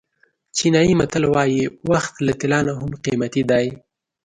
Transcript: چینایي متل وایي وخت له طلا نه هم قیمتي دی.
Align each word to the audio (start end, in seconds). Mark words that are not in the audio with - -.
چینایي 0.55 0.93
متل 0.99 1.23
وایي 1.33 1.63
وخت 1.91 2.13
له 2.25 2.33
طلا 2.41 2.59
نه 2.67 2.73
هم 2.79 2.91
قیمتي 3.05 3.43
دی. 3.49 3.67